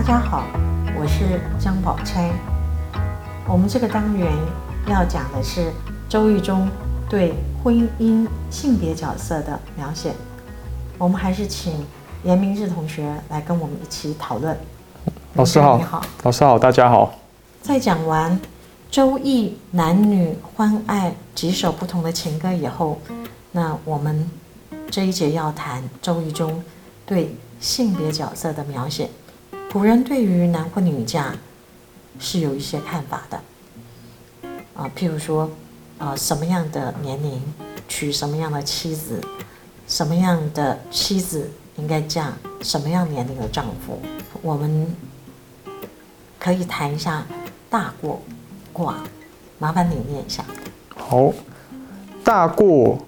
[0.00, 0.46] 大家好，
[0.98, 2.32] 我是江宝钗。
[3.46, 4.32] 我们这个单元
[4.86, 5.70] 要讲的是
[6.08, 6.66] 周易中
[7.06, 10.14] 对婚姻性别角色的描写。
[10.96, 11.84] 我们还是请
[12.24, 14.56] 严明志同学来跟我们一起讨论。
[15.34, 16.02] 老师好，你好。
[16.22, 17.12] 老师好，大家好。
[17.60, 18.40] 在讲完
[18.90, 22.98] 周易男女欢爱几首不同的情歌以后，
[23.52, 24.30] 那我们
[24.90, 26.64] 这一节要谈周易中
[27.04, 29.10] 对性别角色的描写。
[29.72, 31.32] 古人对于男婚女嫁
[32.18, 33.40] 是有一些看法的
[34.74, 35.48] 啊，譬如说，
[35.96, 37.40] 啊，什么样的年龄
[37.86, 39.22] 娶什么样的妻子，
[39.86, 44.00] 什么样的妻子应该嫁什么样年龄的丈夫。
[44.42, 44.92] 我们
[46.36, 47.24] 可以谈一下
[47.70, 48.20] 大过
[48.72, 48.96] 卦，
[49.60, 50.44] 麻烦你念一下。
[50.96, 51.32] 好，
[52.24, 52.98] 大过，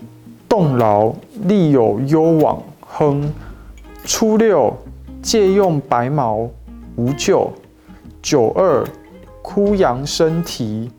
[0.49, 3.35] 动劳，利有攸往，亨。
[4.05, 4.77] 初六。
[5.23, 6.51] 借用白毛
[6.97, 7.53] 无咎。
[8.21, 8.85] 九二，
[9.41, 10.91] 枯阳生啼。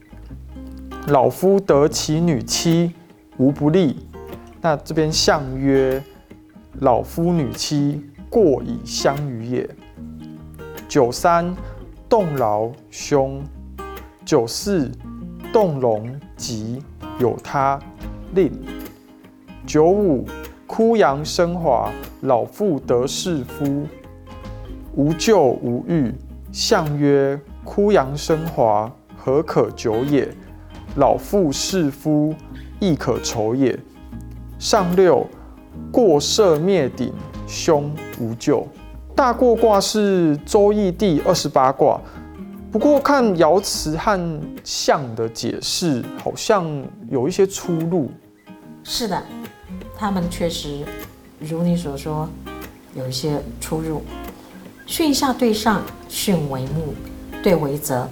[1.07, 2.93] 老夫得其女妻，
[3.37, 4.07] 无不利。
[4.61, 6.01] 那这边象曰：
[6.79, 9.69] 老夫女妻，过以相与也。
[10.87, 11.53] 九三，
[12.07, 13.43] 动劳凶。
[14.23, 14.89] 九四，
[15.51, 16.81] 动容吉，
[17.19, 17.77] 有他
[18.33, 18.49] 令。
[19.65, 20.25] 九五，
[20.65, 23.85] 枯阳生华，老妇得士夫。
[24.95, 26.13] 无咎无欲，
[26.51, 30.27] 象曰：枯阳生华，何可久也？
[30.97, 32.35] 老妇侍夫，
[32.79, 33.77] 亦可愁也。
[34.59, 35.25] 上六，
[35.91, 37.11] 过射灭顶，
[37.47, 38.67] 凶无咎。
[39.15, 41.99] 大过卦是周易第二十八卦，
[42.71, 46.67] 不过看爻辞和象的解释，好像
[47.09, 48.11] 有一些出入。
[48.83, 49.23] 是的，
[49.97, 50.85] 他们确实
[51.39, 52.29] 如你所说，
[52.95, 54.03] 有一些出入。
[54.87, 56.93] 巽下对上，巽为木，
[57.41, 58.09] 对为泽。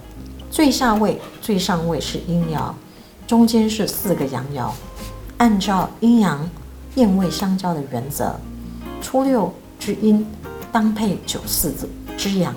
[0.49, 2.71] 最下位、最上位是阴爻，
[3.27, 4.69] 中间是四个阳爻。
[5.37, 6.49] 按照阴阳
[6.93, 8.35] 变位相交的原则，
[9.01, 10.25] 初六之阴
[10.71, 11.73] 当配九四
[12.17, 12.53] 之阳。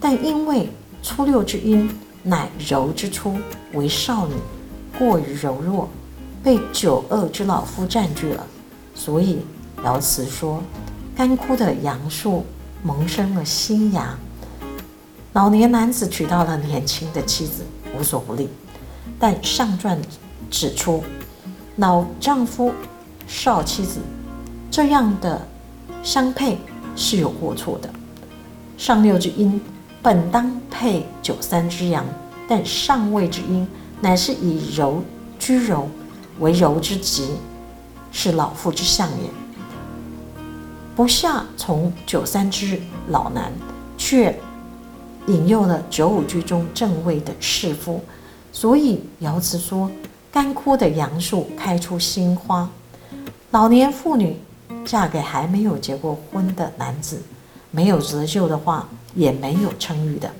[0.00, 0.68] 但因为
[1.02, 1.90] 初六之阴
[2.22, 3.36] 乃柔之初，
[3.72, 4.34] 为少女，
[4.98, 5.88] 过于柔弱，
[6.42, 8.46] 被九二之老夫占据了，
[8.94, 9.38] 所以
[9.82, 10.62] 爻辞说：
[11.16, 12.44] 干枯的杨树。
[12.86, 14.14] 萌生了新芽，
[15.32, 17.64] 老年男子娶到了年轻的妻子，
[17.98, 18.46] 无所不利。
[19.18, 19.98] 但上传
[20.50, 21.02] 指出，
[21.76, 22.74] 老丈夫、
[23.26, 24.00] 少妻子
[24.70, 25.48] 这样的
[26.02, 26.58] 相配
[26.94, 27.88] 是有过错的。
[28.76, 29.58] 上六之阴
[30.02, 32.04] 本当配九三之阳，
[32.46, 33.66] 但上位之阴
[34.02, 35.02] 乃是以柔
[35.38, 35.88] 居柔
[36.38, 37.30] 为柔之极，
[38.12, 39.30] 是老妇之相也。
[40.96, 43.52] 不下从九三之老男，
[43.98, 44.38] 却
[45.26, 48.00] 引诱了九五居中正位的士夫，
[48.52, 49.90] 所以爻辞说：
[50.30, 52.70] 干枯的杨树开出新花。
[53.50, 54.36] 老年妇女
[54.84, 57.20] 嫁给还没有结过婚的男子，
[57.72, 60.30] 没有择旧的话，也没有称誉的。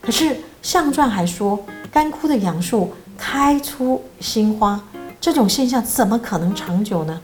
[0.00, 1.58] 可是象传还说，
[1.92, 4.82] 干枯的杨树开出新花，
[5.20, 7.20] 这种现象怎么可能长久呢？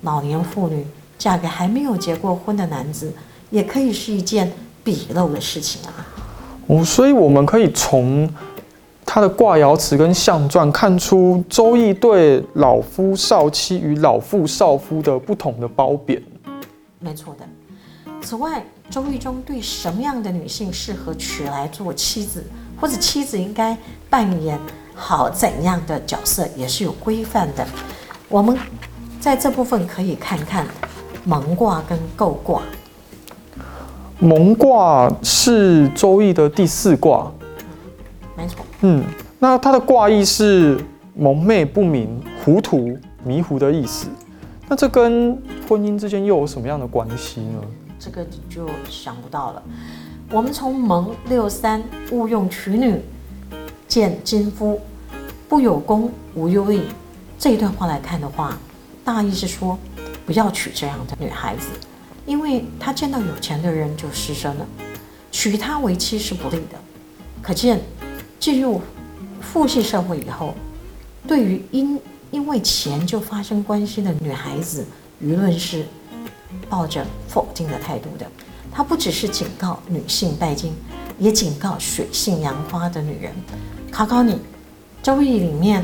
[0.00, 0.86] 老年妇女。
[1.18, 3.12] 嫁给还没有结过婚的男子，
[3.50, 4.50] 也可以是一件
[4.84, 6.06] 鄙陋的事情啊！
[6.68, 8.32] 哦，所以我们可以从
[9.04, 16.22] 他的卦爻辞跟象传看出周易对老夫少妻与老妇少夫的不同的褒贬。
[17.00, 17.44] 没错的。
[18.22, 22.44] 此外，周易中对什么样的女性适合娶来做妻子，
[22.80, 23.76] 或者妻子应该
[24.10, 24.58] 扮演
[24.94, 27.66] 好怎样的角色，也是有规范的。
[28.28, 28.56] 我们
[29.18, 30.66] 在这部分可以看看。
[31.28, 32.62] 蒙卦跟构卦，
[34.18, 37.30] 蒙卦是周易的第四卦，
[38.34, 38.64] 没错。
[38.80, 39.04] 嗯，
[39.38, 40.82] 那它的卦意是
[41.14, 44.08] 蒙昧不明、糊涂、迷糊的意思。
[44.70, 45.36] 那这跟
[45.68, 47.60] 婚姻之间又有什么样的关系呢？
[47.98, 49.62] 这个就想不到了。
[50.30, 53.02] 我们从蒙六三勿用娶女，
[53.86, 54.80] 见金夫，
[55.46, 56.80] 不有功无忧虑
[57.38, 58.56] 这一段话来看的话，
[59.04, 59.78] 大意是说。
[60.28, 61.68] 不要娶这样的女孩子，
[62.26, 64.66] 因为她见到有钱的人就失身了，
[65.32, 66.78] 娶她为妻是不利的。
[67.40, 67.80] 可见，
[68.38, 68.82] 进入
[69.40, 70.54] 父系社会以后，
[71.26, 71.98] 对于因
[72.30, 74.84] 因为钱就发生关系的女孩子，
[75.24, 75.86] 舆论是
[76.68, 78.30] 抱着否定的态度的。
[78.70, 80.74] 他不只是警告女性拜金，
[81.18, 83.32] 也警告水性杨花的女人。
[83.90, 84.34] 考考你，
[85.02, 85.82] 《周易》里面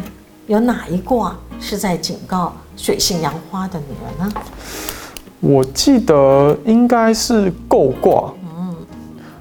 [0.49, 2.55] 有哪一卦是在警告？
[2.76, 4.35] 水性杨花的女人呢？
[5.41, 8.32] 我记得应该是构卦。
[8.56, 8.76] 嗯，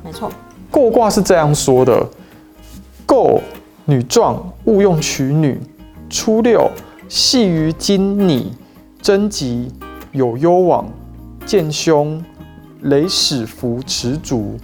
[0.03, 0.31] 没错。
[0.69, 2.07] 构卦是这样说的：
[3.05, 3.39] 构
[3.85, 5.59] 女壮，勿用取女。
[6.09, 6.69] 初六，
[7.07, 8.53] 系于金拟，
[9.01, 9.71] 贞吉，
[10.11, 10.87] 有攸往，
[11.45, 12.23] 见凶，
[12.81, 14.57] 雷始伏持足。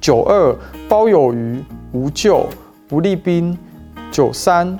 [0.00, 0.56] 九二，
[0.88, 1.62] 包有余，
[1.92, 2.46] 无咎，
[2.88, 3.56] 不利兵。
[4.10, 4.76] 九三，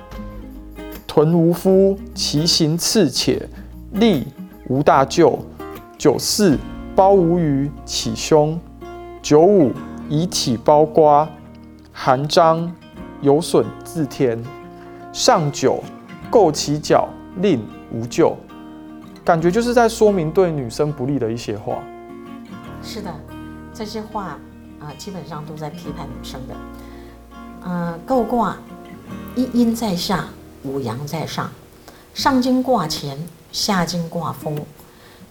[1.13, 3.49] 屯无夫，其行次且，
[3.95, 4.29] 立
[4.69, 5.41] 无大咎。
[5.99, 6.57] 九四，
[6.95, 8.57] 包无余，起凶。
[9.21, 9.73] 九五。
[10.09, 11.29] 以体包瓜，
[11.93, 12.73] 含章
[13.23, 14.41] 有损自天。
[15.13, 15.83] 上九
[16.31, 17.09] 构其脚，
[17.39, 17.61] 令
[17.93, 18.37] 无咎。
[19.25, 21.79] 感觉就是在说明对女生不利的一些话。
[22.85, 23.13] 是的，
[23.75, 24.39] 这些话
[24.79, 26.55] 啊，基本上都在批判女生的。
[27.63, 28.57] 呃，构卦
[29.35, 30.27] 一阴在下，
[30.63, 31.51] 五阳在上，
[32.15, 33.19] 上经挂乾，
[33.53, 34.59] 下经挂风，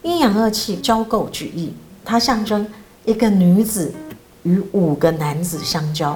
[0.03, 1.73] 阴阳二气交构聚义，
[2.03, 2.67] 它象征
[3.05, 3.93] 一个女子。
[4.43, 6.13] 与五个男子相交，《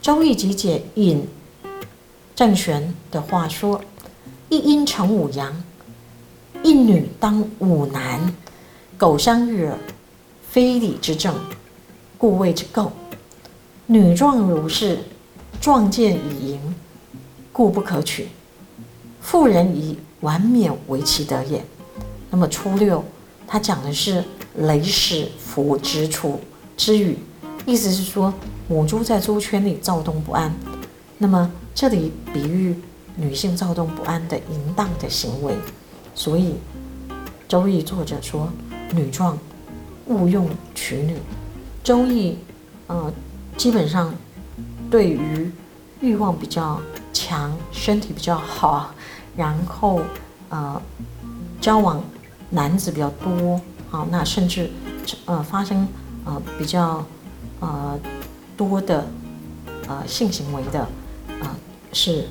[0.00, 1.28] 周易集解》引
[2.34, 3.82] 郑玄的话说
[4.48, 5.62] ：“一阴成五阳，
[6.62, 8.34] 一女当五男，
[8.96, 9.78] 苟相遇耳，
[10.48, 11.34] 非礼之政，
[12.16, 12.90] 故谓之构。
[13.84, 14.98] 女壮如是，
[15.60, 16.74] 壮健以盈，
[17.58, 18.28] 故不可取。
[19.20, 21.60] 妇人以完冕为其德也。”
[22.30, 23.04] 那么初六，
[23.48, 24.22] 他讲的是
[24.58, 26.38] 雷始伏之处。
[26.76, 27.18] 之语，
[27.66, 28.32] 意思是说
[28.68, 30.54] 母猪在猪圈里躁动不安。
[31.18, 32.76] 那么这里比喻
[33.16, 35.52] 女性躁动不安的淫荡的行为。
[36.14, 36.50] 所以
[37.48, 38.48] 《周易》作者说
[38.94, 39.36] ：“女壮，
[40.06, 41.14] 勿用娶女。”
[41.82, 42.30] 《周易》
[42.86, 43.12] 呃，
[43.56, 44.14] 基本上
[44.88, 45.50] 对于
[46.00, 46.80] 欲望比较
[47.12, 48.94] 强、身体比较好，
[49.36, 50.00] 然后
[50.48, 50.80] 呃
[51.60, 52.02] 交往
[52.50, 53.60] 男子比较多，
[53.90, 54.70] 啊，那甚至
[55.26, 55.86] 呃发生。
[56.24, 57.02] 呃，比较
[57.60, 57.98] 呃
[58.54, 59.06] 多的
[59.86, 60.86] 呃性行为的
[61.40, 61.48] 呃
[61.90, 62.26] 是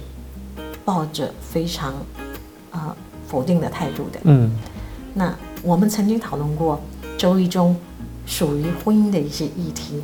[0.86, 1.96] 抱着非常
[2.70, 2.96] 呃
[3.28, 4.20] 否定的态度的。
[4.26, 4.52] 嗯，
[5.16, 5.34] 那
[5.64, 6.80] 我们曾经讨论过
[7.18, 7.76] 《周易》中
[8.28, 10.04] 属于婚姻的一些议题，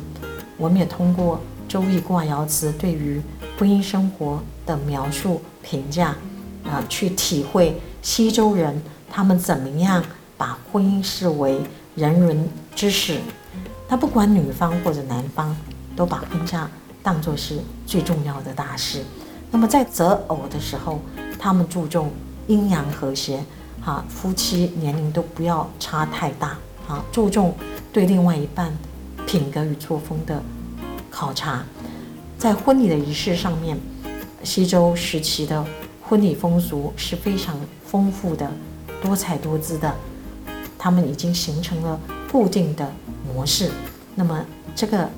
[0.56, 1.36] 我们也通过
[1.74, 3.20] 《周易》卦爻辞对于
[3.58, 6.14] 婚姻生活的描述评价
[6.62, 8.80] 啊，去体会西周人
[9.10, 10.00] 他们怎么样
[10.36, 11.60] 把婚姻视为
[11.96, 13.18] 人伦之事。
[13.88, 15.56] 他不管女方或者男方，
[15.96, 16.70] 都把婚嫁
[17.02, 19.02] 当作是最重要的大事。
[19.50, 21.00] 那么在择偶的时候，
[21.40, 22.12] 他们注重
[22.46, 23.44] 阴阳和谐，
[23.80, 26.56] 哈，夫妻年龄都不要差太大，
[26.86, 27.52] 啊，注重
[27.92, 28.72] 对另外一半
[29.26, 30.40] 品格与作风的
[31.14, 31.62] 考察。
[32.36, 33.78] 在婚礼的仪式上面，
[34.42, 35.64] 西周时期的
[36.02, 37.56] 婚礼风俗是非常
[37.86, 38.50] 丰富的、
[39.00, 39.94] 多彩多姿的，
[40.76, 42.00] 他们已经形成了
[42.32, 42.92] 固定的。
[43.32, 43.70] 模式，
[44.14, 44.44] 那么
[44.76, 45.08] 这个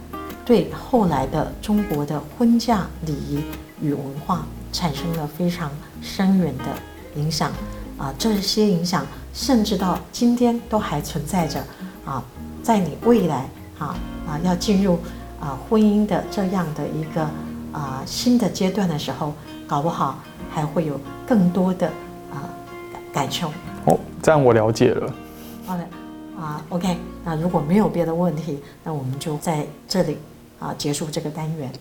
[0.44, 3.42] 对后来的中国的婚嫁礼仪
[3.82, 5.70] 与文化产生了非常
[6.00, 7.52] 深远的影响
[7.98, 8.14] 啊！
[8.16, 9.04] 这些影响
[9.34, 11.62] 甚至到今天都还存在着
[12.04, 12.22] 啊！
[12.62, 13.48] 在你未来
[13.78, 14.98] 啊啊要进入
[15.40, 17.22] 啊婚姻的这样的一个
[17.72, 19.32] 啊新的阶段的时候，
[19.66, 20.18] 搞不好
[20.50, 21.86] 还会有更多的
[22.30, 22.48] 啊
[23.12, 23.48] 感受。
[23.84, 25.12] 哦，这样我了解了。
[25.66, 25.86] 好的。
[26.38, 30.18] 啊，OK，那如果没有别的问题，那我们就在这里
[30.60, 31.72] 啊结束这个单元。